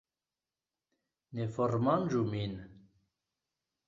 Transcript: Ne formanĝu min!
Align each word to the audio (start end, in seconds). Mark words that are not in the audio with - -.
Ne 1.39 1.45
formanĝu 1.57 2.21
min! 2.31 2.57